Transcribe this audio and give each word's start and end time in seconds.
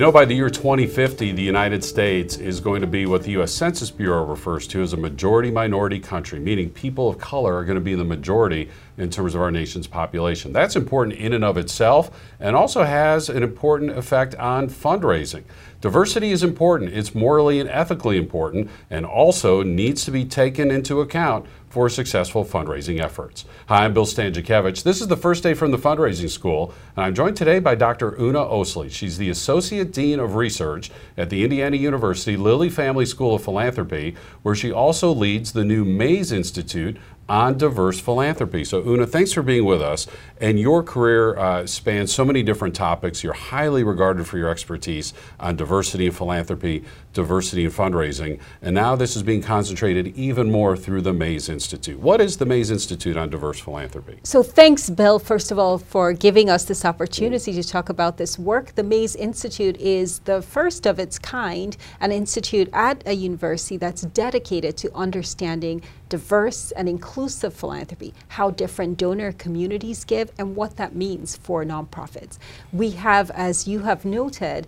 You 0.00 0.06
know, 0.06 0.12
by 0.12 0.24
the 0.24 0.34
year 0.34 0.48
2050, 0.48 1.32
the 1.32 1.42
United 1.42 1.84
States 1.84 2.38
is 2.38 2.58
going 2.58 2.80
to 2.80 2.86
be 2.86 3.04
what 3.04 3.22
the 3.22 3.32
U.S. 3.32 3.52
Census 3.52 3.90
Bureau 3.90 4.24
refers 4.24 4.66
to 4.68 4.80
as 4.80 4.94
a 4.94 4.96
majority 4.96 5.50
minority 5.50 6.00
country, 6.00 6.40
meaning 6.40 6.70
people 6.70 7.10
of 7.10 7.18
color 7.18 7.54
are 7.54 7.66
going 7.66 7.74
to 7.74 7.82
be 7.82 7.94
the 7.94 8.02
majority 8.02 8.70
in 9.00 9.10
terms 9.10 9.34
of 9.34 9.40
our 9.40 9.50
nation's 9.50 9.86
population. 9.86 10.52
That's 10.52 10.76
important 10.76 11.16
in 11.16 11.32
and 11.32 11.44
of 11.44 11.56
itself 11.56 12.10
and 12.38 12.54
also 12.54 12.84
has 12.84 13.28
an 13.28 13.42
important 13.42 13.92
effect 13.92 14.34
on 14.36 14.68
fundraising. 14.68 15.44
Diversity 15.80 16.30
is 16.30 16.42
important, 16.42 16.92
it's 16.92 17.14
morally 17.14 17.58
and 17.58 17.68
ethically 17.70 18.18
important, 18.18 18.68
and 18.90 19.06
also 19.06 19.62
needs 19.62 20.04
to 20.04 20.10
be 20.10 20.26
taken 20.26 20.70
into 20.70 21.00
account 21.00 21.46
for 21.70 21.88
successful 21.88 22.44
fundraising 22.44 23.00
efforts. 23.00 23.46
Hi, 23.66 23.84
I'm 23.84 23.94
Bill 23.94 24.04
Stanczykiewicz. 24.04 24.82
This 24.82 25.00
is 25.00 25.06
the 25.06 25.16
first 25.16 25.42
day 25.42 25.54
from 25.54 25.70
the 25.70 25.78
fundraising 25.78 26.28
school, 26.28 26.74
and 26.96 27.06
I'm 27.06 27.14
joined 27.14 27.36
today 27.36 27.60
by 27.60 27.76
Dr. 27.76 28.20
Una 28.20 28.40
Osili. 28.40 28.90
She's 28.90 29.16
the 29.16 29.30
Associate 29.30 29.90
Dean 29.90 30.18
of 30.18 30.34
Research 30.34 30.90
at 31.16 31.30
the 31.30 31.44
Indiana 31.44 31.76
University 31.76 32.36
Lilly 32.36 32.68
Family 32.68 33.06
School 33.06 33.36
of 33.36 33.44
Philanthropy, 33.44 34.16
where 34.42 34.56
she 34.56 34.72
also 34.72 35.12
leads 35.12 35.52
the 35.52 35.64
new 35.64 35.84
Mays 35.84 36.32
Institute 36.32 36.98
on 37.30 37.56
diverse 37.56 38.00
philanthropy. 38.00 38.64
So, 38.64 38.82
Una, 38.84 39.06
thanks 39.06 39.32
for 39.32 39.42
being 39.42 39.64
with 39.64 39.80
us. 39.80 40.08
And 40.40 40.58
your 40.58 40.82
career 40.82 41.38
uh, 41.38 41.64
spans 41.64 42.12
so 42.12 42.24
many 42.24 42.42
different 42.42 42.74
topics. 42.74 43.22
You're 43.22 43.34
highly 43.34 43.84
regarded 43.84 44.26
for 44.26 44.36
your 44.36 44.50
expertise 44.50 45.14
on 45.38 45.54
diversity 45.54 46.08
and 46.08 46.16
philanthropy, 46.16 46.84
diversity 47.12 47.64
and 47.64 47.74
fundraising. 47.74 48.40
And 48.62 48.74
now 48.74 48.96
this 48.96 49.16
is 49.16 49.22
being 49.22 49.42
concentrated 49.42 50.08
even 50.16 50.50
more 50.50 50.76
through 50.76 51.02
the 51.02 51.12
Mays 51.12 51.48
Institute. 51.48 51.98
What 51.98 52.20
is 52.20 52.36
the 52.36 52.46
Mays 52.46 52.70
Institute 52.70 53.16
on 53.16 53.30
diverse 53.30 53.60
philanthropy? 53.60 54.20
So, 54.22 54.42
thanks, 54.42 54.88
Bill, 54.90 55.18
first 55.18 55.50
of 55.50 55.58
all, 55.58 55.78
for 55.78 56.12
giving 56.12 56.48
us 56.48 56.64
this 56.64 56.84
opportunity 56.84 57.52
to 57.52 57.62
talk 57.62 57.88
about 57.88 58.16
this 58.16 58.38
work. 58.38 58.74
The 58.74 58.82
Mays 58.82 59.16
Institute 59.16 59.76
is 59.78 60.20
the 60.20 60.42
first 60.42 60.86
of 60.86 60.98
its 60.98 61.18
kind, 61.18 61.76
an 62.00 62.12
institute 62.12 62.68
at 62.72 63.02
a 63.06 63.12
university 63.12 63.76
that's 63.76 64.02
dedicated 64.02 64.76
to 64.78 64.94
understanding 64.94 65.82
diverse 66.08 66.72
and 66.72 66.88
inclusive 66.88 67.54
philanthropy, 67.54 68.12
how 68.28 68.50
different 68.50 68.98
donor 68.98 69.32
communities 69.32 70.04
give, 70.04 70.30
and 70.38 70.56
what 70.56 70.76
that 70.76 70.94
means 70.94 71.36
for 71.36 71.64
nonprofits. 71.64 72.38
We 72.72 72.90
have, 72.90 73.30
as 73.30 73.66
you 73.66 73.80
have 73.80 74.04
noted, 74.04 74.66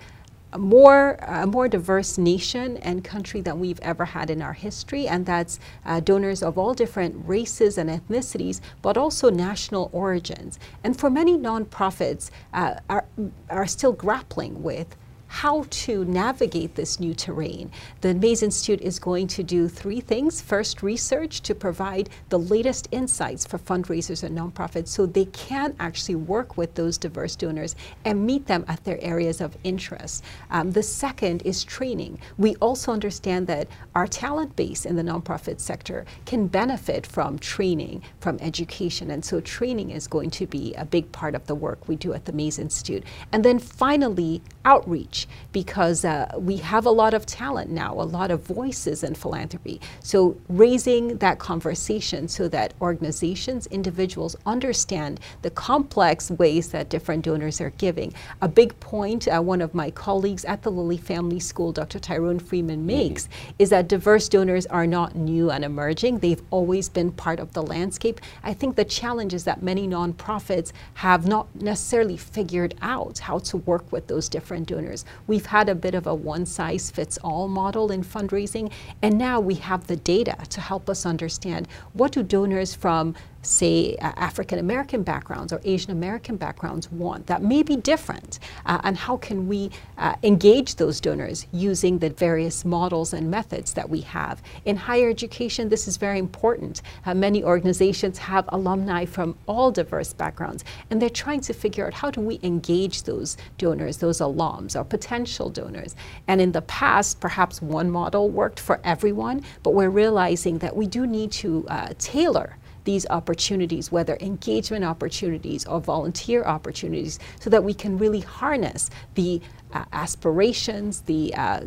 more, 0.59 1.17
a 1.23 1.47
more 1.47 1.69
diverse 1.69 2.19
nation 2.19 2.77
and 2.79 3.03
country 3.03 3.41
than 3.41 3.61
we've 3.61 3.81
ever 3.81 4.05
had 4.05 4.31
in 4.31 4.43
our 4.43 4.53
history, 4.53 5.07
and 5.09 5.27
that's 5.27 5.59
uh, 5.85 6.01
donors 6.01 6.43
of 6.43 6.59
all 6.59 6.75
different 6.75 7.17
races 7.27 7.79
and 7.79 7.89
ethnicities, 7.91 8.61
but 8.83 8.97
also 8.97 9.31
national 9.31 9.91
origins. 9.93 10.59
And 10.85 10.99
for 10.99 11.11
many 11.11 11.37
nonprofits 11.39 12.31
uh, 12.53 12.75
are, 12.89 13.07
are 13.51 13.67
still 13.67 13.93
grappling 13.93 14.63
with 14.63 14.97
how 15.33 15.65
to 15.71 16.05
navigate 16.05 16.75
this 16.75 17.01
new 17.01 17.15
terrain. 17.15 17.71
The 18.03 18.13
Mays 18.13 18.43
Institute 18.43 18.83
is 18.83 18.99
going 18.99 19.29
to 19.29 19.43
do 19.43 19.67
three 19.67 20.01
things. 20.01 20.43
First, 20.43 20.83
research 20.83 21.41
to 21.43 21.55
provide 21.55 22.11
the 22.29 22.39
latest 22.39 22.87
insights 22.93 23.47
for 23.47 23.59
fundraisers 23.59 24.23
and 24.23 24.37
nonprofits 24.37 24.89
so 24.89 25.07
they 25.07 25.25
can 25.25 25.75
actually 25.81 26.17
work 26.17 26.59
with 26.59 26.75
those 26.75 26.99
diverse 26.99 27.35
donors 27.35 27.77
and 28.05 28.27
meet 28.27 28.47
them 28.47 28.67
at 28.69 28.85
their 28.85 29.03
areas 29.03 29.41
of 29.41 29.57
interest. 29.65 30.23
Um, 30.51 30.73
the 30.73 30.83
second 30.83 31.41
is 31.47 31.65
training. 31.65 32.19
We 32.37 32.55
also 32.57 32.93
understand 32.93 33.47
that 33.47 33.69
our 33.95 34.07
talent 34.07 34.55
base 34.55 34.85
in 34.85 34.97
the 34.97 35.03
nonprofit 35.03 35.61
sector 35.61 36.05
can 36.27 36.47
benefit 36.47 37.07
from 37.07 37.39
training, 37.39 38.03
from 38.21 38.37
education, 38.41 39.11
and 39.11 39.25
so 39.25 39.41
training 39.41 39.93
is 39.93 40.07
going 40.07 40.31
to 40.33 40.47
be 40.47 40.75
a 40.75 40.85
big 40.85 41.11
part 41.11 41.35
of 41.35 41.47
the 41.47 41.55
work 41.55 41.89
we 41.89 41.97
do 41.97 42.13
at 42.13 42.27
the 42.27 42.33
Mays 42.33 42.59
Institute. 42.59 43.03
And 43.33 43.43
then 43.43 43.59
finally, 43.59 44.43
outreach 44.65 45.27
because 45.53 46.05
uh, 46.05 46.31
we 46.39 46.57
have 46.57 46.87
a 46.87 46.91
lot 46.91 47.15
of 47.15 47.27
talent 47.27 47.71
now, 47.71 47.93
a 47.93 48.03
lot 48.03 48.31
of 48.31 48.43
voices 48.43 49.03
in 49.03 49.15
philanthropy. 49.15 49.81
So 50.01 50.37
raising 50.49 51.19
that 51.19 51.39
conversation 51.39 52.29
so 52.29 52.49
that 52.49 52.75
organizations, 52.81 53.67
individuals 53.69 54.37
understand 54.47 55.21
the 55.43 55.51
complex 55.51 56.31
ways 56.31 56.69
that 56.71 56.89
different 56.89 57.25
donors 57.25 57.61
are 57.61 57.71
giving. 57.71 58.13
A 58.41 58.49
big 58.49 58.79
point 58.81 59.29
uh, 59.29 59.41
one 59.41 59.61
of 59.61 59.75
my 59.75 59.91
colleagues 59.91 60.45
at 60.45 60.63
the 60.63 60.71
Lilly 60.71 60.97
Family 60.97 61.41
School, 61.41 61.73
Dr. 61.73 61.99
Tyrone 61.99 62.39
Freeman, 62.39 62.79
mm-hmm. 62.79 62.87
makes 62.87 63.27
mm-hmm. 63.27 63.51
is 63.59 63.71
that 63.71 63.89
diverse 63.89 64.29
donors 64.29 64.67
are 64.67 64.87
not 64.87 65.15
new 65.15 65.51
and 65.51 65.65
emerging. 65.65 66.19
They've 66.19 66.43
always 66.51 66.89
been 66.89 67.13
part 67.13 67.41
of 67.41 67.53
the 67.53 67.63
landscape. 67.63 68.21
I 68.43 68.55
think 68.55 68.77
the 68.77 68.85
challenge 68.85 69.35
is 69.35 69.45
that 69.45 69.63
many 69.63 69.87
nonprofits 69.89 70.73
have 70.95 71.27
not 71.27 71.55
necessarily 71.55 72.17
figured 72.17 72.75
out 72.83 73.19
how 73.19 73.39
to 73.41 73.57
work 73.59 73.91
with 73.93 74.07
those 74.07 74.29
different 74.29 74.52
donors. 74.61 75.05
We've 75.27 75.47
had 75.47 75.69
a 75.69 75.75
bit 75.75 75.95
of 75.95 76.07
a 76.07 76.15
one 76.15 76.47
size 76.47 76.91
fits 76.91 77.19
all 77.19 77.49
model 77.49 77.91
in 77.91 78.05
fundraising, 78.05 78.71
and 79.03 79.19
now 79.19 79.41
we 79.41 79.55
have 79.57 79.87
the 79.87 79.97
data 79.97 80.37
to 80.51 80.61
help 80.61 80.89
us 80.89 81.05
understand 81.07 81.69
what 81.93 82.13
do 82.13 82.23
donors 82.23 82.75
from 82.75 83.15
say, 83.43 83.97
uh, 83.97 84.13
African 84.17 84.59
American 84.59 85.03
backgrounds 85.03 85.53
or 85.53 85.61
Asian 85.65 85.91
American 85.91 86.37
backgrounds 86.37 86.91
want 86.91 87.27
that 87.27 87.43
may 87.43 87.63
be 87.63 87.77
different? 87.77 88.39
Uh, 88.65 88.81
and 88.85 88.97
how 88.97 89.17
can 89.17 89.49
we 89.49 89.71
uh, 89.99 90.15
engage 90.23 90.77
those 90.77 91.01
donors 91.01 91.47
using 91.53 91.99
the 91.99 92.11
various 92.11 92.65
models 92.65 93.13
and 93.13 93.31
methods 93.31 93.75
that 93.75 93.89
we 93.89 94.01
have? 94.01 94.43
In 94.65 94.77
higher 94.77 95.11
education, 95.11 95.69
this 95.69 95.89
is 95.89 95.97
very 95.97 96.19
important. 96.19 96.83
Uh, 97.05 97.15
many 97.15 97.43
organizations 97.43 98.19
have 98.19 98.45
alumni 98.49 99.05
from 99.05 99.37
all 99.47 99.71
diverse 99.71 100.13
backgrounds, 100.13 100.65
and 100.91 101.03
they're 101.03 101.11
trying 101.11 101.41
to 101.41 101.53
figure 101.53 101.87
out 101.87 101.95
how 101.95 102.11
do 102.11 102.21
we 102.21 102.39
engage 102.43 103.03
those 103.03 103.37
donors, 103.59 103.97
those 103.99 104.19
alums, 104.19 104.77
or 104.77 104.85
potential 104.85 105.51
donors. 105.51 105.97
And 106.29 106.41
in 106.41 106.53
the 106.53 106.63
past, 106.63 107.21
perhaps 107.21 107.61
one 107.61 107.91
model 107.91 108.29
worked 108.31 108.61
for 108.61 108.81
everyone, 108.85 109.43
but 109.63 109.75
we're 109.75 109.91
realizing 109.91 110.59
that 110.59 110.77
we 110.77 110.87
do 110.87 111.07
need 111.07 111.33
to 111.33 111.67
uh, 111.69 111.95
tailor 111.99 112.57
these 112.85 113.07
opportunities, 113.11 113.93
whether 113.93 114.17
engagement 114.21 114.85
opportunities 114.85 115.67
or 115.67 115.81
volunteer 115.81 116.45
opportunities, 116.45 117.19
so 117.41 117.51
that 117.51 117.63
we 117.63 117.75
can 117.75 117.99
really 117.99 118.21
harness 118.21 118.91
the 119.15 119.41
uh, 119.73 119.85
aspirations, 119.93 121.03
the 121.03 121.35
uh, 121.35 121.61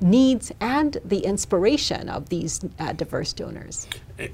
needs, 0.00 0.52
and 0.60 0.98
the 1.04 1.18
inspiration 1.18 2.08
of 2.08 2.28
these 2.28 2.60
uh, 2.78 2.92
diverse 2.92 3.32
donors. 3.32 3.88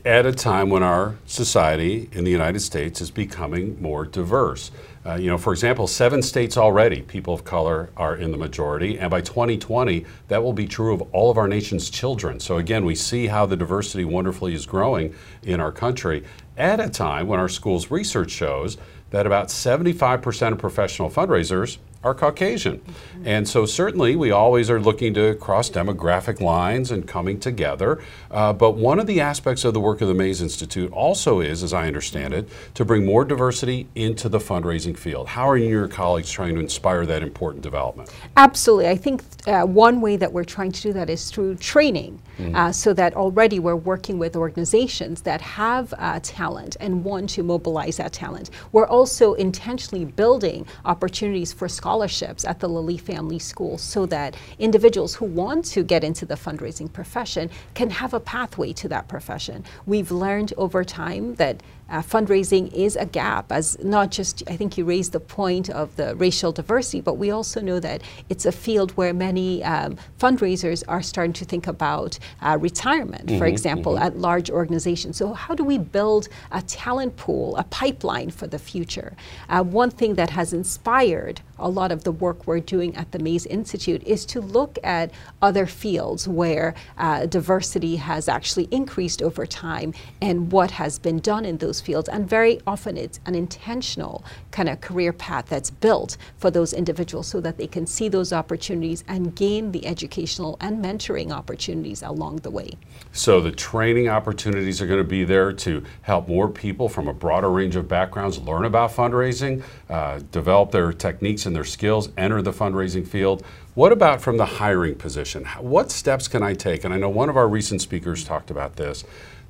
At 0.04 0.26
a 0.26 0.32
time 0.32 0.70
when 0.70 0.82
our 0.82 1.16
society 1.26 2.08
in 2.12 2.24
the 2.24 2.30
United 2.30 2.60
States 2.60 3.00
is 3.00 3.10
becoming 3.10 3.80
more 3.80 4.04
diverse. 4.04 4.70
Uh, 5.06 5.16
you 5.16 5.26
know, 5.26 5.36
for 5.36 5.52
example, 5.52 5.86
seven 5.86 6.22
states 6.22 6.56
already, 6.56 7.02
people 7.02 7.34
of 7.34 7.44
color 7.44 7.90
are 7.94 8.16
in 8.16 8.30
the 8.30 8.38
majority, 8.38 8.98
and 8.98 9.10
by 9.10 9.20
2020, 9.20 10.06
that 10.28 10.42
will 10.42 10.54
be 10.54 10.66
true 10.66 10.94
of 10.94 11.02
all 11.12 11.30
of 11.30 11.36
our 11.36 11.46
nation's 11.46 11.90
children. 11.90 12.40
So 12.40 12.56
again, 12.56 12.86
we 12.86 12.94
see 12.94 13.26
how 13.26 13.44
the 13.44 13.56
diversity 13.56 14.06
wonderfully 14.06 14.54
is 14.54 14.64
growing 14.64 15.14
in 15.42 15.60
our 15.60 15.72
country 15.72 16.24
at 16.56 16.80
a 16.80 16.88
time 16.88 17.26
when 17.26 17.38
our 17.38 17.50
school's 17.50 17.90
research 17.90 18.30
shows 18.30 18.78
that 19.10 19.26
about 19.26 19.48
75% 19.48 20.52
of 20.52 20.58
professional 20.58 21.10
fundraisers 21.10 21.76
are 22.04 22.14
Caucasian. 22.14 22.80
And 23.24 23.48
so 23.48 23.66
certainly 23.66 24.14
we 24.14 24.30
always 24.30 24.70
are 24.70 24.78
looking 24.78 25.14
to 25.14 25.34
cross 25.34 25.70
demographic 25.70 26.40
lines 26.40 26.90
and 26.90 27.08
coming 27.08 27.40
together. 27.40 28.00
Uh, 28.30 28.52
but 28.52 28.72
one 28.72 29.00
of 29.00 29.06
the 29.06 29.20
aspects 29.20 29.64
of 29.64 29.74
the 29.74 29.80
work 29.80 30.00
of 30.02 30.08
the 30.08 30.14
Mays 30.14 30.42
Institute 30.42 30.92
also 30.92 31.40
is, 31.40 31.62
as 31.62 31.72
I 31.72 31.86
understand 31.86 32.34
it, 32.34 32.48
to 32.74 32.84
bring 32.84 33.06
more 33.06 33.24
diversity 33.24 33.88
into 33.94 34.28
the 34.28 34.38
fundraising 34.38 34.96
field. 34.96 35.28
How 35.28 35.48
are 35.48 35.56
you 35.56 35.64
and 35.64 35.70
your 35.70 35.88
colleagues 35.88 36.30
trying 36.30 36.54
to 36.54 36.60
inspire 36.60 37.06
that 37.06 37.22
important 37.22 37.62
development? 37.62 38.12
Absolutely. 38.36 38.88
I 38.88 38.96
think 38.96 39.22
uh, 39.46 39.62
one 39.62 40.00
way 40.02 40.16
that 40.16 40.30
we're 40.30 40.44
trying 40.44 40.72
to 40.72 40.82
do 40.82 40.92
that 40.92 41.08
is 41.08 41.30
through 41.30 41.56
training, 41.56 42.20
mm-hmm. 42.38 42.54
uh, 42.54 42.70
so 42.70 42.92
that 42.92 43.14
already 43.14 43.58
we're 43.58 43.76
working 43.76 44.18
with 44.18 44.36
organizations 44.36 45.22
that 45.22 45.40
have 45.40 45.94
uh, 45.96 46.20
talent 46.22 46.76
and 46.80 47.02
want 47.02 47.30
to 47.30 47.42
mobilize 47.42 47.96
that 47.96 48.12
talent. 48.12 48.50
We're 48.72 48.86
also 48.86 49.34
intentionally 49.34 50.04
building 50.04 50.66
opportunities 50.84 51.52
for 51.52 51.68
scholarships 51.68 51.93
scholarships 51.94 52.44
at 52.44 52.58
the 52.58 52.68
Lilly 52.68 52.98
Family 52.98 53.38
School 53.38 53.78
so 53.78 54.04
that 54.06 54.36
individuals 54.58 55.14
who 55.14 55.26
want 55.26 55.64
to 55.66 55.84
get 55.84 56.02
into 56.02 56.26
the 56.26 56.34
fundraising 56.34 56.92
profession 56.92 57.48
can 57.74 57.88
have 57.88 58.12
a 58.14 58.18
pathway 58.18 58.72
to 58.72 58.88
that 58.88 59.06
profession. 59.06 59.62
We've 59.86 60.10
learned 60.10 60.52
over 60.56 60.82
time 60.82 61.36
that 61.36 61.62
uh, 61.90 62.00
fundraising 62.00 62.72
is 62.72 62.96
a 62.96 63.04
gap, 63.04 63.52
as 63.52 63.78
not 63.82 64.10
just, 64.10 64.42
I 64.48 64.56
think 64.56 64.78
you 64.78 64.84
raised 64.84 65.12
the 65.12 65.20
point 65.20 65.68
of 65.70 65.94
the 65.96 66.16
racial 66.16 66.52
diversity, 66.52 67.00
but 67.00 67.14
we 67.14 67.30
also 67.30 67.60
know 67.60 67.78
that 67.80 68.02
it's 68.28 68.46
a 68.46 68.52
field 68.52 68.92
where 68.92 69.12
many 69.12 69.62
um, 69.64 69.96
fundraisers 70.18 70.82
are 70.88 71.02
starting 71.02 71.34
to 71.34 71.44
think 71.44 71.66
about 71.66 72.18
uh, 72.40 72.56
retirement, 72.60 73.26
mm-hmm, 73.26 73.38
for 73.38 73.46
example, 73.46 73.94
mm-hmm. 73.94 74.04
at 74.04 74.18
large 74.18 74.50
organizations. 74.50 75.16
So, 75.16 75.34
how 75.34 75.54
do 75.54 75.64
we 75.64 75.78
build 75.78 76.28
a 76.52 76.62
talent 76.62 77.16
pool, 77.16 77.56
a 77.56 77.64
pipeline 77.64 78.30
for 78.30 78.46
the 78.46 78.58
future? 78.58 79.14
Uh, 79.48 79.62
one 79.62 79.90
thing 79.90 80.14
that 80.14 80.30
has 80.30 80.52
inspired 80.52 81.40
a 81.58 81.68
lot 81.68 81.92
of 81.92 82.04
the 82.04 82.12
work 82.12 82.46
we're 82.46 82.60
doing 82.60 82.94
at 82.96 83.12
the 83.12 83.18
Mays 83.18 83.46
Institute 83.46 84.02
is 84.04 84.26
to 84.26 84.40
look 84.40 84.78
at 84.82 85.10
other 85.40 85.66
fields 85.66 86.26
where 86.26 86.74
uh, 86.98 87.26
diversity 87.26 87.96
has 87.96 88.28
actually 88.28 88.68
increased 88.70 89.22
over 89.22 89.46
time 89.46 89.94
and 90.20 90.50
what 90.50 90.70
has 90.72 90.98
been 90.98 91.20
done 91.20 91.44
in 91.44 91.58
those 91.58 91.73
fields. 91.80 92.08
And 92.08 92.28
very 92.28 92.60
often 92.66 92.96
it's 92.96 93.20
an 93.26 93.34
intentional 93.34 94.24
kind 94.50 94.68
of 94.68 94.80
career 94.80 95.12
path 95.12 95.46
that's 95.48 95.70
built 95.70 96.16
for 96.38 96.50
those 96.50 96.72
individuals 96.72 97.26
so 97.26 97.40
that 97.40 97.58
they 97.58 97.66
can 97.66 97.86
see 97.86 98.08
those 98.08 98.32
opportunities 98.32 99.04
and 99.08 99.34
gain 99.34 99.72
the 99.72 99.86
educational 99.86 100.56
and 100.60 100.84
mentoring 100.84 101.30
opportunities 101.30 102.02
along 102.02 102.36
the 102.36 102.50
way. 102.50 102.70
So 103.12 103.40
the 103.40 103.52
training 103.52 104.08
opportunities 104.08 104.80
are 104.80 104.86
going 104.86 104.98
to 104.98 105.04
be 105.04 105.24
there 105.24 105.52
to 105.52 105.84
help 106.02 106.28
more 106.28 106.48
people 106.48 106.88
from 106.88 107.08
a 107.08 107.14
broader 107.14 107.50
range 107.50 107.76
of 107.76 107.88
backgrounds 107.88 108.38
learn 108.38 108.64
about 108.64 108.90
fundraising, 108.90 109.62
uh, 109.88 110.20
develop 110.32 110.70
their 110.70 110.92
techniques 110.92 111.46
and 111.46 111.54
their 111.54 111.64
skills, 111.64 112.10
enter 112.16 112.42
the 112.42 112.52
fundraising 112.52 113.06
field. 113.06 113.44
What 113.74 113.90
about 113.90 114.20
from 114.20 114.36
the 114.36 114.46
hiring 114.46 114.94
position? 114.94 115.44
What 115.58 115.90
steps 115.90 116.28
can 116.28 116.42
I 116.42 116.54
take? 116.54 116.84
And 116.84 116.94
I 116.94 116.96
know 116.96 117.08
one 117.08 117.28
of 117.28 117.36
our 117.36 117.48
recent 117.48 117.80
speakers 117.80 118.22
talked 118.24 118.50
about 118.50 118.76
this 118.76 119.04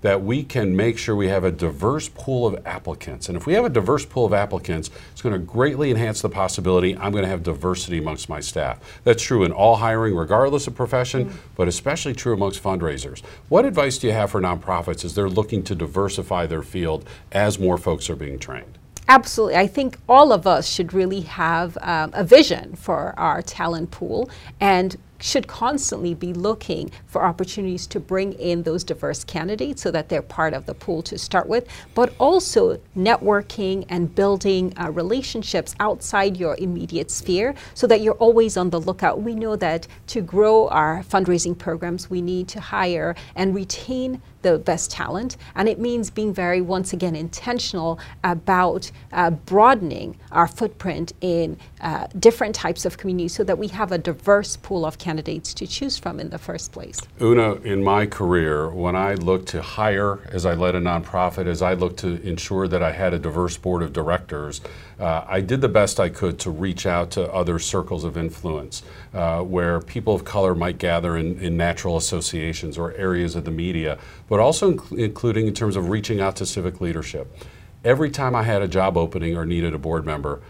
that 0.04 0.22
we 0.22 0.42
can 0.42 0.76
make 0.76 0.98
sure 0.98 1.16
we 1.16 1.28
have 1.28 1.44
a 1.44 1.50
diverse 1.50 2.10
pool 2.10 2.46
of 2.46 2.66
applicants. 2.66 3.30
And 3.30 3.38
if 3.38 3.46
we 3.46 3.54
have 3.54 3.64
a 3.64 3.70
diverse 3.70 4.04
pool 4.04 4.26
of 4.26 4.34
applicants, 4.34 4.90
it's 5.12 5.22
going 5.22 5.32
to 5.32 5.38
greatly 5.38 5.90
enhance 5.90 6.20
the 6.20 6.28
possibility 6.28 6.94
I'm 6.94 7.10
going 7.10 7.24
to 7.24 7.28
have 7.30 7.42
diversity 7.42 7.96
amongst 7.96 8.28
my 8.28 8.38
staff. 8.38 9.00
That's 9.04 9.22
true 9.22 9.44
in 9.44 9.50
all 9.50 9.76
hiring, 9.76 10.14
regardless 10.14 10.66
of 10.66 10.74
profession, 10.74 11.24
mm 11.24 11.28
-hmm. 11.30 11.56
but 11.56 11.68
especially 11.68 12.14
true 12.14 12.34
amongst 12.34 12.62
fundraisers. 12.62 13.22
What 13.48 13.64
advice 13.64 13.98
do 13.98 14.06
you 14.06 14.12
have 14.12 14.28
for 14.28 14.42
nonprofits 14.42 15.06
as 15.06 15.14
they're 15.14 15.34
looking 15.40 15.62
to 15.62 15.74
diversify 15.74 16.46
their 16.46 16.62
field 16.62 17.08
as 17.32 17.58
more 17.58 17.78
folks 17.78 18.10
are 18.10 18.18
being 18.18 18.38
trained? 18.38 18.78
Absolutely. 19.08 19.56
I 19.64 19.68
think 19.68 19.96
all 20.06 20.32
of 20.32 20.46
us 20.46 20.66
should 20.74 20.92
really 20.92 21.22
have 21.22 21.78
um, 21.80 22.10
a 22.12 22.24
vision 22.24 22.76
for 22.76 23.14
our 23.16 23.42
talent 23.42 23.90
pool 23.90 24.28
and 24.60 24.96
should 25.24 25.46
constantly 25.46 26.12
be 26.12 26.34
looking 26.34 26.90
for 27.06 27.24
opportunities 27.24 27.86
to 27.86 27.98
bring 27.98 28.34
in 28.34 28.62
those 28.62 28.84
diverse 28.84 29.24
candidates 29.24 29.80
so 29.80 29.90
that 29.90 30.10
they're 30.10 30.20
part 30.20 30.52
of 30.52 30.66
the 30.66 30.74
pool 30.74 31.00
to 31.00 31.16
start 31.16 31.48
with, 31.48 31.66
but 31.94 32.14
also 32.20 32.78
networking 32.94 33.86
and 33.88 34.14
building 34.14 34.70
uh, 34.76 34.90
relationships 34.90 35.74
outside 35.80 36.36
your 36.36 36.54
immediate 36.58 37.10
sphere 37.10 37.54
so 37.72 37.86
that 37.86 38.02
you're 38.02 38.14
always 38.14 38.58
on 38.58 38.68
the 38.68 38.78
lookout. 38.78 39.22
We 39.22 39.34
know 39.34 39.56
that 39.56 39.86
to 40.08 40.20
grow 40.20 40.68
our 40.68 41.02
fundraising 41.02 41.56
programs, 41.56 42.10
we 42.10 42.20
need 42.20 42.46
to 42.48 42.60
hire 42.60 43.16
and 43.34 43.54
retain 43.54 44.20
the 44.44 44.58
best 44.58 44.90
talent. 44.92 45.36
And 45.56 45.68
it 45.68 45.80
means 45.80 46.10
being 46.10 46.32
very, 46.32 46.60
once 46.60 46.92
again, 46.92 47.16
intentional 47.16 47.98
about 48.22 48.92
uh, 49.12 49.30
broadening 49.30 50.16
our 50.30 50.46
footprint 50.46 51.12
in 51.20 51.56
uh, 51.80 52.06
different 52.20 52.54
types 52.54 52.84
of 52.84 52.96
communities 52.96 53.34
so 53.34 53.42
that 53.42 53.58
we 53.58 53.66
have 53.68 53.90
a 53.90 53.98
diverse 53.98 54.56
pool 54.56 54.86
of 54.86 54.98
candidates 54.98 55.52
to 55.54 55.66
choose 55.66 55.98
from 55.98 56.20
in 56.20 56.28
the 56.30 56.38
first 56.38 56.70
place. 56.70 57.00
Una, 57.20 57.54
in 57.62 57.82
my 57.82 58.06
career, 58.06 58.68
when 58.68 58.94
I 58.94 59.14
looked 59.14 59.48
to 59.48 59.62
hire 59.62 60.20
as 60.30 60.46
I 60.46 60.54
led 60.54 60.74
a 60.74 60.80
nonprofit, 60.80 61.46
as 61.46 61.62
I 61.62 61.74
looked 61.74 61.98
to 62.00 62.20
ensure 62.22 62.68
that 62.68 62.82
I 62.82 62.92
had 62.92 63.14
a 63.14 63.18
diverse 63.18 63.56
board 63.56 63.82
of 63.82 63.92
directors, 63.92 64.60
uh, 65.00 65.24
I 65.26 65.40
did 65.40 65.60
the 65.60 65.68
best 65.68 65.98
I 65.98 66.08
could 66.08 66.38
to 66.40 66.50
reach 66.50 66.86
out 66.86 67.10
to 67.12 67.32
other 67.32 67.58
circles 67.58 68.04
of 68.04 68.16
influence 68.16 68.82
uh, 69.12 69.40
where 69.42 69.80
people 69.80 70.14
of 70.14 70.24
color 70.24 70.54
might 70.54 70.78
gather 70.78 71.16
in, 71.16 71.38
in, 71.40 71.56
natural 71.56 71.96
associations 71.96 72.76
or 72.76 72.92
areas 72.94 73.36
of 73.36 73.44
the 73.44 73.50
media, 73.50 73.98
but 74.28 74.33
also 74.40 74.72
inc 74.72 74.98
including 74.98 75.46
in 75.46 75.54
terms 75.54 75.76
of 75.76 75.88
reaching 75.88 76.20
out 76.20 76.36
to 76.36 76.46
civic 76.46 76.80
leadership. 76.80 77.36
Every 77.84 78.10
time 78.10 78.34
I 78.34 78.42
had 78.44 78.62
a 78.62 78.68
job 78.68 78.96
opening 78.96 79.36
or 79.36 79.44
needed 79.44 79.74
a 79.74 79.78
board 79.78 80.06
member, 80.06 80.40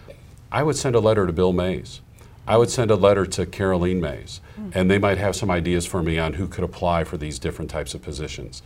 I 0.53 0.63
would 0.63 0.77
send 0.77 0.95
a 0.95 1.01
letter 1.01 1.27
to 1.27 1.33
Bill 1.33 1.53
Mays. 1.53 2.01
I 2.47 2.59
would 2.59 2.71
send 2.71 2.91
a 2.91 2.97
letter 2.97 3.25
to 3.27 3.47
Caroline 3.47 4.01
Mays, 4.01 4.41
mm. 4.61 4.71
and 4.75 4.91
they 4.91 4.99
might 4.99 5.19
have 5.19 5.35
some 5.35 5.51
ideas 5.51 5.87
for 5.87 6.03
me 6.03 6.19
on 6.19 6.35
who 6.35 6.47
could 6.47 6.63
apply 6.63 7.05
for 7.05 7.17
these 7.17 7.39
different 7.39 7.71
types 7.71 7.95
of 7.95 8.03
positions. 8.03 8.63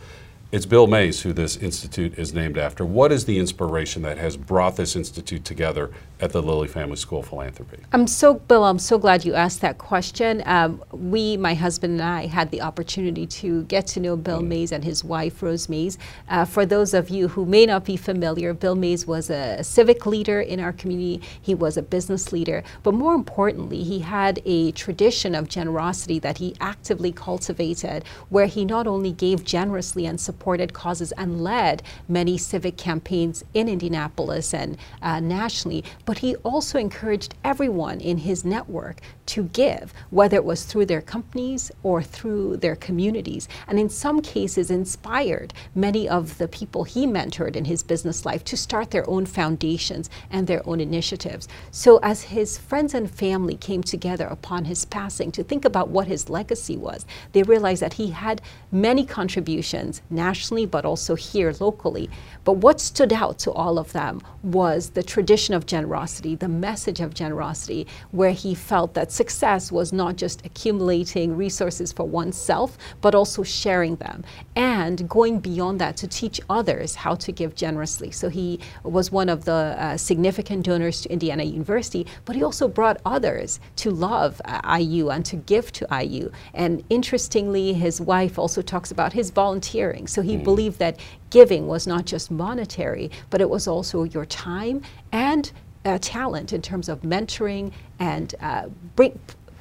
It's 0.51 0.65
Bill 0.65 0.87
Mays 0.87 1.21
who 1.21 1.31
this 1.31 1.57
institute 1.57 2.17
is 2.17 2.33
named 2.33 2.57
after. 2.57 2.83
What 2.83 3.11
is 3.11 3.25
the 3.25 3.37
inspiration 3.37 4.01
that 4.01 4.17
has 4.17 4.35
brought 4.35 4.77
this 4.77 4.95
institute 4.95 5.45
together 5.45 5.91
at 6.19 6.31
the 6.31 6.41
Lilly 6.41 6.67
Family 6.67 6.95
School 6.95 7.19
of 7.19 7.27
Philanthropy? 7.27 7.83
I'm 7.93 8.07
so, 8.07 8.33
Bill, 8.33 8.63
I'm 8.63 8.79
so 8.79 8.97
glad 8.97 9.23
you 9.23 9.35
asked 9.35 9.61
that 9.61 9.77
question. 9.77 10.41
Um, 10.47 10.83
we, 10.89 11.37
my 11.37 11.53
husband 11.53 12.01
and 12.01 12.01
I, 12.01 12.25
had 12.25 12.49
the 12.49 12.63
opportunity 12.63 13.27
to 13.27 13.61
get 13.65 13.85
to 13.87 13.99
know 13.99 14.17
Bill 14.17 14.41
mm. 14.41 14.47
Mays 14.47 14.71
and 14.71 14.83
his 14.83 15.03
wife, 15.03 15.43
Rose 15.43 15.69
Mays. 15.69 15.99
Uh, 16.29 16.45
for 16.45 16.65
those 16.65 16.95
of 16.95 17.09
you 17.09 17.27
who 17.27 17.45
may 17.45 17.67
not 17.67 17.85
be 17.85 17.95
familiar, 17.95 18.55
Bill 18.55 18.75
Mays 18.75 19.05
was 19.05 19.29
a, 19.29 19.57
a 19.59 19.63
civic 19.63 20.07
leader 20.07 20.41
in 20.41 20.59
our 20.59 20.73
community. 20.73 21.21
He 21.39 21.53
was 21.53 21.77
a 21.77 21.83
business 21.83 22.31
leader. 22.31 22.63
But 22.81 22.95
more 22.95 23.13
importantly, 23.13 23.83
he 23.83 23.99
had 23.99 24.41
a 24.45 24.71
tradition 24.71 25.35
of 25.35 25.47
generosity 25.47 26.17
that 26.17 26.39
he 26.39 26.55
actively 26.59 27.11
cultivated, 27.11 28.03
where 28.29 28.47
he 28.47 28.65
not 28.65 28.87
only 28.87 29.11
gave 29.11 29.43
generously 29.43 30.07
and 30.07 30.19
supported 30.19 30.38
supported 30.39 30.71
causes 30.71 31.11
and 31.17 31.43
led 31.43 31.83
many 32.07 32.37
civic 32.37 32.77
campaigns 32.77 33.43
in 33.53 33.67
Indianapolis 33.67 34.53
and 34.53 34.77
uh, 35.01 35.19
nationally, 35.19 35.83
but 36.05 36.19
he 36.19 36.33
also 36.37 36.79
encouraged 36.79 37.35
everyone 37.43 37.99
in 37.99 38.19
his 38.19 38.45
network 38.45 39.01
to 39.25 39.43
give, 39.43 39.93
whether 40.11 40.37
it 40.37 40.45
was 40.45 40.63
through 40.63 40.85
their 40.85 41.01
companies 41.01 41.71
or 41.83 42.01
through 42.01 42.55
their 42.57 42.75
communities, 42.77 43.49
and 43.67 43.77
in 43.77 43.89
some 43.89 44.21
cases 44.21 44.71
inspired 44.71 45.53
many 45.75 46.07
of 46.07 46.37
the 46.37 46.47
people 46.47 46.85
he 46.85 47.05
mentored 47.05 47.57
in 47.57 47.65
his 47.65 47.83
business 47.83 48.25
life 48.25 48.43
to 48.45 48.55
start 48.55 48.91
their 48.91 49.07
own 49.09 49.25
foundations 49.25 50.09
and 50.31 50.47
their 50.47 50.67
own 50.67 50.79
initiatives. 50.79 51.49
So 51.69 51.99
as 52.01 52.23
his 52.23 52.57
friends 52.57 52.93
and 52.93 53.11
family 53.11 53.55
came 53.55 53.83
together 53.83 54.25
upon 54.25 54.65
his 54.65 54.85
passing 54.85 55.31
to 55.33 55.43
think 55.43 55.65
about 55.65 55.89
what 55.89 56.07
his 56.07 56.29
legacy 56.29 56.77
was, 56.77 57.05
they 57.33 57.43
realized 57.43 57.81
that 57.81 57.93
he 57.93 58.11
had 58.11 58.41
many 58.71 59.05
contributions, 59.05 60.01
nationally, 60.29 60.65
but 60.65 60.85
also 60.85 61.15
here 61.15 61.51
locally. 61.59 62.07
But 62.45 62.57
what 62.65 62.79
stood 62.79 63.13
out 63.13 63.35
to 63.39 63.51
all 63.51 63.77
of 63.77 63.91
them 63.93 64.21
was 64.43 64.91
the 64.91 65.03
tradition 65.03 65.53
of 65.53 65.65
generosity, 65.65 66.35
the 66.35 66.47
message 66.47 66.99
of 67.01 67.13
generosity, 67.13 67.85
where 68.11 68.31
he 68.31 68.53
felt 68.55 68.93
that 68.93 69.11
success 69.11 69.71
was 69.71 69.91
not 69.91 70.15
just 70.15 70.45
accumulating 70.45 71.35
resources 71.35 71.91
for 71.91 72.05
oneself, 72.07 72.77
but 73.01 73.13
also 73.15 73.43
sharing 73.43 73.95
them 73.97 74.23
and 74.55 75.09
going 75.09 75.39
beyond 75.39 75.79
that 75.81 75.97
to 75.97 76.07
teach 76.07 76.39
others 76.49 76.95
how 76.95 77.15
to 77.15 77.31
give 77.31 77.55
generously. 77.55 78.11
So 78.11 78.29
he 78.29 78.59
was 78.83 79.11
one 79.11 79.29
of 79.29 79.45
the 79.45 79.61
uh, 79.77 79.97
significant 79.97 80.65
donors 80.65 81.01
to 81.01 81.11
Indiana 81.11 81.43
University, 81.43 82.05
but 82.25 82.35
he 82.35 82.43
also 82.43 82.67
brought 82.67 82.97
others 83.05 83.59
to 83.77 83.89
love 83.91 84.41
uh, 84.45 84.77
IU 84.79 85.09
and 85.09 85.25
to 85.25 85.35
give 85.35 85.71
to 85.73 85.87
IU. 86.03 86.31
And 86.53 86.83
interestingly, 86.89 87.73
his 87.73 87.99
wife 87.99 88.39
also 88.39 88.61
talks 88.61 88.91
about 88.91 89.13
his 89.13 89.31
volunteering. 89.31 90.07
So 90.07 90.18
he 90.21 90.37
mm. 90.37 90.43
believed 90.43 90.79
that 90.79 90.99
giving 91.29 91.67
was 91.67 91.87
not 91.87 92.05
just 92.05 92.31
monetary, 92.31 93.11
but 93.29 93.41
it 93.41 93.49
was 93.49 93.67
also 93.67 94.03
your 94.03 94.25
time 94.25 94.81
and 95.11 95.51
uh, 95.85 95.97
talent 96.01 96.53
in 96.53 96.61
terms 96.61 96.89
of 96.89 97.01
mentoring 97.01 97.71
and 97.99 98.35
uh, 98.41 98.67
bring, 98.95 99.17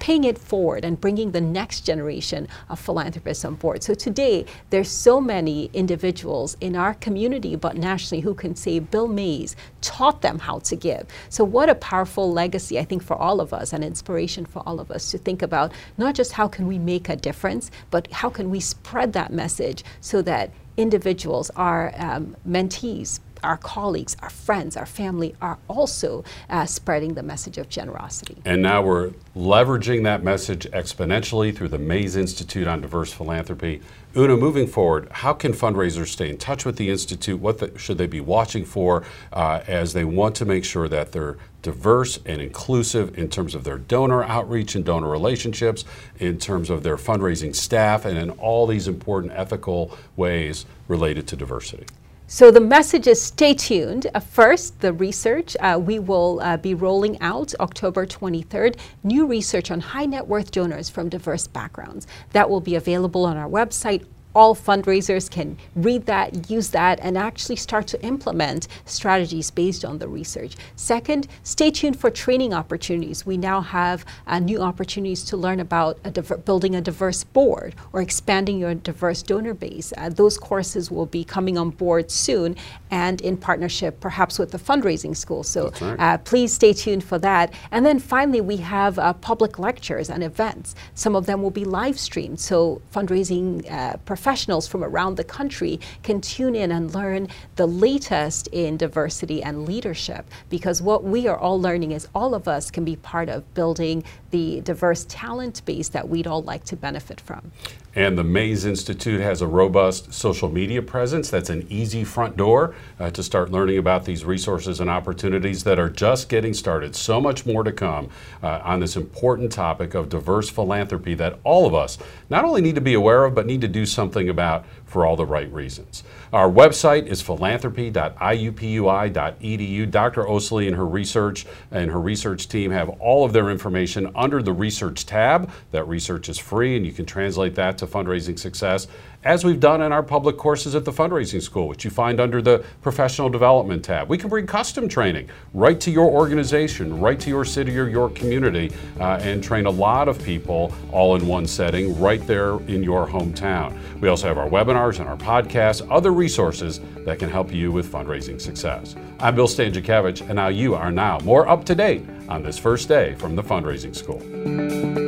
paying 0.09 0.25
it 0.25 0.39
forward 0.39 0.87
and 0.87 0.99
bringing 0.99 1.33
the 1.33 1.41
next 1.43 1.83
generation 1.83 2.49
of 2.71 2.81
philanthropists 2.81 3.45
on 3.45 3.55
board. 3.57 3.83
So 3.83 3.93
today, 3.93 4.47
there's 4.71 4.91
so 4.91 5.21
many 5.21 5.69
individuals 5.75 6.57
in 6.63 6.77
our 6.77 6.95
community, 6.95 7.57
but 7.57 7.77
nationally, 7.77 8.23
who 8.23 8.33
can 8.33 8.57
say 8.57 8.79
Bill 8.79 9.07
Mays 9.07 9.55
taught 9.83 10.23
them 10.23 10.39
how 10.39 10.61
to 10.61 10.77
give. 10.77 11.07
So 11.29 11.45
what 11.45 11.69
a 11.69 11.75
powerful 11.75 12.33
legacy, 12.33 12.79
I 12.79 12.85
think, 12.85 13.03
for 13.03 13.19
all 13.19 13.39
of 13.39 13.53
us, 13.53 13.75
and 13.75 13.85
inspiration 13.85 14.47
for 14.47 14.63
all 14.65 14.81
of 14.81 14.91
us 14.91 15.11
to 15.11 15.19
think 15.19 15.43
about 15.43 15.73
not 15.99 16.15
just 16.15 16.33
how 16.33 16.49
can 16.49 16.67
we 16.67 16.79
make 16.79 17.11
a 17.11 17.17
difference, 17.17 17.71
but 17.91 18.11
how 18.11 18.31
can 18.31 18.49
we 18.49 18.61
spread 18.61 19.13
that 19.13 19.31
message 19.31 19.85
so 20.01 20.23
that 20.23 20.51
individuals, 20.79 21.51
our 21.51 21.93
um, 21.99 22.35
mentees, 22.49 23.21
our 23.43 23.57
colleagues, 23.57 24.17
our 24.21 24.31
friends, 24.31 24.77
our 24.77 24.87
family 24.87 25.35
are 25.41 25.59
also 25.69 26.25
uh, 26.51 26.67
spreading 26.67 27.15
the 27.15 27.23
message 27.23 27.59
of 27.59 27.69
generosity. 27.69 28.37
And 28.45 28.63
now 28.63 28.83
we're 28.83 29.11
leveraging 29.37 30.05
that 30.05 30.23
message 30.23 30.67
exponentially 30.71 31.55
through 31.55 31.69
the 31.69 31.79
Mays 31.79 32.17
Institute 32.17 32.67
on 32.67 32.81
Diverse 32.81 33.13
Philanthropy. 33.13 33.81
Una, 34.17 34.37
moving 34.37 34.67
forward, 34.67 35.09
how 35.11 35.33
can 35.33 35.53
fundraisers 35.53 36.09
stay 36.09 36.31
in 36.31 36.39
touch 36.39 36.65
with 36.65 36.77
the 36.77 36.91
Institute? 36.91 37.39
What 37.41 37.59
the, 37.59 37.79
should 37.79 37.99
they 37.99 38.07
be 38.07 38.21
watching 38.21 38.65
for 38.65 39.05
uh, 39.33 39.61
as 39.67 39.93
they 39.93 40.05
want 40.05 40.35
to 40.37 40.45
make 40.45 40.65
sure 40.65 40.89
that 40.89 41.13
they're 41.13 41.37
diverse 41.63 42.19
and 42.25 42.41
inclusive 42.41 43.19
in 43.19 43.29
terms 43.29 43.55
of 43.55 43.65
their 43.65 43.79
donor 43.79 44.25
outreach 44.25 44.75
and 44.75 44.85
donor 44.85 45.09
relationships, 45.09 45.85
in 46.19 46.39
terms 46.39 46.71
of 46.71 46.83
their 46.83 46.97
fundraising 46.97 47.55
staff, 47.55 48.05
and 48.05 48.17
in 48.17 48.31
all 48.31 48.67
these 48.67 48.89
important 48.89 49.33
ethical 49.35 49.97
ways 50.17 50.67
related 50.89 51.27
to 51.29 51.37
diversity? 51.37 51.87
So 52.31 52.51
the 52.51 52.61
message 52.61 53.07
is 53.07 53.23
stay 53.23 53.55
tuned. 53.55 54.07
Uh, 54.15 54.21
first, 54.21 54.83
the 54.83 54.93
research. 54.93 55.57
Uh, 55.61 55.81
we 55.83 55.99
will 55.99 56.41
uh, 56.43 56.59
be 56.59 56.75
rolling 56.75 57.19
out 57.23 57.55
October 57.59 58.05
23rd 58.05 58.79
new 59.03 59.27
research 59.27 59.71
on 59.71 59.81
high 59.81 60.05
net 60.05 60.29
worth 60.29 60.51
donors 60.51 60.91
from 60.91 61.09
diverse 61.09 61.47
backgrounds. 61.47 62.07
That 62.33 62.51
will 62.51 62.61
be 62.61 62.75
available 62.75 63.25
on 63.25 63.39
our 63.39 63.49
website 63.49 64.05
all 64.39 64.55
fundraisers 64.55 65.29
can 65.29 65.59
read 65.75 66.07
that, 66.07 66.49
use 66.49 66.69
that, 66.69 67.01
and 67.03 67.19
actually 67.19 67.57
start 67.57 67.89
to 67.89 68.01
implement 68.05 68.69
strategies 68.85 69.51
based 69.51 69.85
on 69.85 69.99
the 69.99 70.07
research. 70.07 70.55
Second, 70.77 71.27
stay 71.43 71.73
tuned 71.73 71.99
for 71.99 72.09
training 72.09 72.55
opportunities. 72.55 73.27
We 73.27 73.37
now 73.37 73.61
have 73.61 74.05
uh, 74.29 74.39
new 74.39 74.61
opportunities 74.61 75.25
to 75.25 75.37
learn 75.37 75.59
about 75.59 75.99
a 76.05 76.13
building 76.37 76.77
a 76.77 76.81
diverse 76.81 77.25
board 77.25 77.75
or 77.93 78.01
expanding 78.01 78.61
your 78.61 78.77
diverse 78.77 79.25
donor 79.25 79.55
base. 79.55 79.93
Uh, 79.97 80.09
those 80.09 80.39
courses 80.39 80.89
will 80.89 81.07
be 81.07 81.25
coming 81.25 81.59
on 81.59 81.71
board 81.71 82.09
soon 82.09 82.55
and 82.93 83.21
in 83.21 83.37
partnership 83.37 83.99
perhaps 83.99 84.39
with 84.39 84.53
the 84.53 84.59
fundraising 84.59 85.17
school. 85.17 85.43
So 85.43 85.73
right. 85.81 85.99
uh, 85.99 86.19
please 86.19 86.53
stay 86.53 86.73
tuned 86.73 87.03
for 87.03 87.19
that. 87.19 87.53
And 87.73 87.85
then 87.85 87.99
finally, 87.99 88.41
we 88.41 88.59
have 88.59 89.01
uh, 89.01 89.15
public 89.15 89.59
lectures 89.59 90.09
and 90.09 90.23
events. 90.23 90.77
Some 90.95 91.17
of 91.17 91.27
them 91.27 91.43
will 91.43 91.51
be 91.51 91.65
live 91.65 91.99
streamed. 91.99 92.39
So 92.39 92.81
fundraising 92.95 93.69
uh, 93.69 93.97
professionals 94.29 94.69
from 94.69 94.85
around 94.85 95.15
the 95.15 95.25
country 95.25 95.81
can 96.03 96.21
tune 96.21 96.55
in 96.55 96.71
and 96.71 96.95
learn 96.95 97.27
the 97.57 97.65
latest 97.65 98.47
in 98.49 98.77
diversity 98.77 99.43
and 99.43 99.65
leadership 99.65 100.27
because 100.51 100.83
what 100.83 101.03
we 101.03 101.27
are 101.27 101.39
all 101.39 101.59
learning 101.59 101.93
is 101.93 102.07
all 102.15 102.35
of 102.35 102.47
us 102.47 102.71
can 102.71 102.85
be 102.85 102.95
part 102.97 103.31
of 103.31 103.55
building 103.55 104.05
the 104.31 104.61
diverse 104.61 105.07
talent 105.09 105.65
base 105.65 105.89
that 105.89 106.11
we'd 106.11 106.27
all 106.27 106.43
like 106.43 106.63
to 106.63 106.77
benefit 106.77 107.19
from. 107.23 107.51
And 107.95 108.19
the 108.19 108.25
Mays 108.25 108.65
Institute 108.65 109.21
has 109.21 109.41
a 109.41 109.47
robust 109.47 110.13
social 110.13 110.51
media 110.51 110.83
presence. 110.83 111.31
That's 111.31 111.51
an 111.51 111.67
easy 111.71 112.05
front 112.05 112.37
door 112.37 112.75
uh, 113.01 113.11
to 113.11 113.23
start 113.23 113.51
learning 113.51 113.79
about 113.79 114.05
these 114.05 114.25
resources 114.25 114.81
and 114.81 114.91
opportunities 114.91 115.65
that 115.65 115.79
are 115.79 115.89
just 115.89 116.29
getting 116.29 116.53
started. 116.53 116.95
So 116.95 117.21
much 117.21 117.47
more 117.47 117.65
to 117.65 117.73
come 117.73 118.11
uh, 118.43 118.61
on 118.63 118.81
this 118.81 118.97
important 118.97 119.51
topic 119.51 119.95
of 119.95 120.11
diverse 120.11 120.51
philanthropy 120.51 121.15
that 121.15 121.39
all 121.45 121.67
of 121.67 121.75
us 121.75 121.97
not 122.29 122.45
only 122.45 122.61
need 122.61 122.75
to 122.75 122.83
be 122.83 122.95
aware 122.95 123.25
of, 123.25 123.35
but 123.35 123.47
need 123.47 123.63
to 123.63 123.69
do 123.69 123.87
something 123.87 124.29
about 124.29 124.67
for 124.85 125.07
all 125.07 125.17
the 125.17 125.27
right 125.27 125.53
reasons. 125.53 126.03
Our 126.33 126.51
website 126.51 127.07
is 127.07 127.23
philanthropy.iupui.edu. 127.23 129.91
Dr. 129.91 130.25
Osili 130.25 130.67
and 130.67 130.77
her 130.77 130.87
research 130.87 131.47
and 131.71 131.91
her 131.91 132.01
research 132.01 132.49
team 132.49 132.71
have 132.71 132.91
all 133.01 133.25
of 133.25 133.33
their 133.33 133.49
information 133.51 134.11
under 134.15 134.43
the 134.43 134.53
research 134.53 135.07
tab. 135.07 135.51
That 135.73 135.89
research 135.89 136.29
is 136.29 136.39
free 136.39 136.77
and 136.77 136.87
you 136.87 136.93
can 136.93 137.07
translate 137.07 137.55
that 137.57 137.78
to 137.79 137.87
fundraising 137.87 138.39
success 138.39 138.89
as 139.25 139.45
we've 139.45 139.59
done 139.59 139.83
in 139.83 139.93
our 139.93 140.03
public 140.03 140.37
courses 140.37 140.75
at 140.75 140.85
the 140.85 140.93
fundraising 140.93 141.43
school, 141.43 141.67
which 141.67 141.85
you 141.85 141.91
find 141.91 142.21
under 142.21 142.41
the 142.41 142.65
professional 142.83 143.29
development 143.29 143.85
tab. 143.85 144.09
We 144.09 144.17
can 144.17 144.29
bring 144.29 144.47
custom 144.47 144.89
training 144.89 145.29
right 145.55 145.81
to 145.81 145.91
your 145.91 146.09
organization, 146.09 147.01
right 147.01 147.19
to 147.19 147.29
your 147.29 147.45
city 147.45 147.77
or 147.79 147.89
your 147.89 148.11
community, 148.11 148.73
uh, 149.01 149.19
and 149.21 149.43
train 149.43 149.67
a 149.67 149.71
lot 149.71 150.09
of 150.09 150.23
people 150.23 150.73
all 150.93 151.17
in 151.17 151.27
one 151.27 151.47
setting 151.47 151.99
right 152.01 152.25
there 152.27 152.61
in 152.69 152.83
your 152.83 153.07
hometown. 153.07 153.77
We 154.01 154.09
also 154.09 154.29
have 154.29 154.39
our 154.39 154.49
webinars 154.49 155.01
and 155.01 155.09
our 155.09 155.17
podcasts, 155.17 155.87
other 155.91 156.13
resources 156.13 156.81
that 156.99 157.19
can 157.19 157.29
help 157.29 157.53
you 157.53 157.73
with 157.73 157.91
fundraising 157.91 158.41
success. 158.41 158.95
I'm 159.19 159.35
Bill 159.35 159.49
Stanczykiewicz, 159.49 160.21
and 160.21 160.37
now 160.37 160.49
you 160.49 160.75
are 160.75 160.93
now 160.93 161.19
more 161.25 161.49
up 161.49 161.65
to 161.67 161.75
date 161.75 162.05
on 162.29 162.43
this 162.43 162.59
first 162.59 162.89
day 162.89 163.15
from 163.15 163.35
the 163.35 163.43
fundraising 163.43 163.97
school. 163.97 165.08